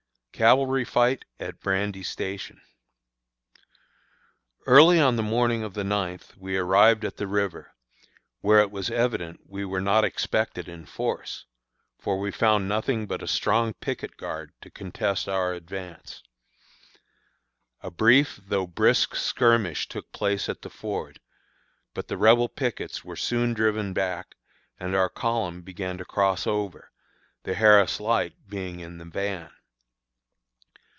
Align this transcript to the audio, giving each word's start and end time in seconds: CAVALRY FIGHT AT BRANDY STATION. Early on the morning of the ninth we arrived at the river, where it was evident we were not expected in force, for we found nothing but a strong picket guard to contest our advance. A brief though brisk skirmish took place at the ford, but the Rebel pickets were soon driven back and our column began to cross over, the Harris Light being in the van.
CAVALRY 0.33 0.85
FIGHT 0.85 1.23
AT 1.39 1.59
BRANDY 1.59 2.01
STATION. 2.01 2.61
Early 4.65 4.99
on 4.99 5.15
the 5.15 5.21
morning 5.21 5.61
of 5.63 5.75
the 5.75 5.83
ninth 5.83 6.33
we 6.35 6.57
arrived 6.57 7.05
at 7.05 7.17
the 7.17 7.27
river, 7.27 7.75
where 8.39 8.59
it 8.59 8.71
was 8.71 8.89
evident 8.89 9.41
we 9.45 9.63
were 9.65 9.81
not 9.81 10.03
expected 10.03 10.67
in 10.67 10.87
force, 10.87 11.45
for 11.99 12.17
we 12.19 12.31
found 12.31 12.67
nothing 12.67 13.05
but 13.05 13.21
a 13.21 13.27
strong 13.27 13.73
picket 13.75 14.17
guard 14.17 14.51
to 14.61 14.71
contest 14.71 15.29
our 15.29 15.53
advance. 15.53 16.23
A 17.83 17.91
brief 17.91 18.39
though 18.43 18.65
brisk 18.65 19.13
skirmish 19.13 19.87
took 19.87 20.11
place 20.11 20.49
at 20.49 20.63
the 20.63 20.71
ford, 20.71 21.19
but 21.93 22.07
the 22.07 22.17
Rebel 22.17 22.49
pickets 22.49 23.05
were 23.05 23.15
soon 23.17 23.53
driven 23.53 23.93
back 23.93 24.33
and 24.79 24.95
our 24.95 25.09
column 25.09 25.61
began 25.61 25.99
to 25.99 26.05
cross 26.05 26.47
over, 26.47 26.91
the 27.43 27.53
Harris 27.53 27.99
Light 27.99 28.33
being 28.49 28.79
in 28.79 28.97
the 28.97 29.05
van. 29.05 29.51